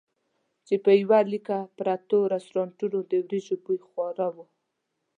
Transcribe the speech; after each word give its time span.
چې 0.67 0.75
په 0.83 0.91
یوه 1.01 1.19
لیکه 1.33 1.57
پرتو 1.77 2.17
رستورانتونو 2.33 2.97
د 3.11 3.13
وریجو 3.25 3.55
بوی 3.63 3.79
خواره 3.87 4.27
وو. 4.35 4.45